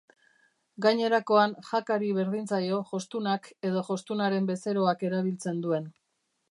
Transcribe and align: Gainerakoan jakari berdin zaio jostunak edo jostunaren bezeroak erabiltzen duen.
Gainerakoan 0.85 1.53
jakari 1.67 2.09
berdin 2.21 2.49
zaio 2.55 2.81
jostunak 2.93 3.53
edo 3.71 3.85
jostunaren 3.93 4.53
bezeroak 4.53 5.07
erabiltzen 5.11 5.67
duen. 5.67 5.91